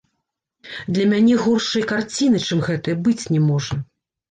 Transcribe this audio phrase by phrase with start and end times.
[0.95, 3.81] Для мяне горшай карціны, чым гэтая, быць не можа.